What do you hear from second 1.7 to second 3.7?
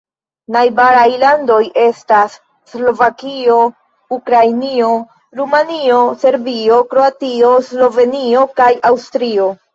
estas Slovakio,